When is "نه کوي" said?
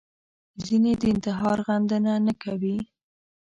2.25-2.77